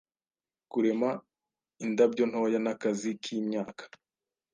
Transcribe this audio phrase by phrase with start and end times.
[0.71, 1.09] Kurema
[1.85, 3.83] indabyo ntoya nakazi kimyaka